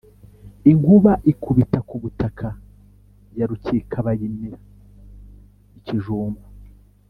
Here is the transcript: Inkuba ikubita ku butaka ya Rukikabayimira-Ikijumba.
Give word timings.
Inkuba 0.71 1.11
ikubita 1.31 1.79
ku 1.87 1.95
butaka 2.03 2.47
ya 3.37 3.45
Rukikabayimira-Ikijumba. 3.49 6.43